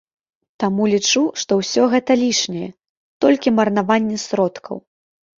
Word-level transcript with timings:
Таму 0.61 0.83
лічу, 0.93 1.21
што 1.41 1.51
ўсё 1.59 1.83
гэта 1.93 2.11
лішняе, 2.21 2.69
толькі 3.25 3.53
марнаванне 3.57 4.17
сродкаў. 4.25 4.75